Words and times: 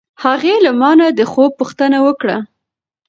هغې 0.23 0.55
له 0.65 0.71
ما 0.79 0.91
نه 0.99 1.07
د 1.17 1.21
خوب 1.31 1.51
پوښتنه 1.59 1.97
وکړه. 2.07 2.37